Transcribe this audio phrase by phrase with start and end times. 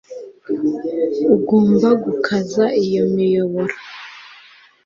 [1.35, 3.75] Ugomba gukaza iyo miyoboro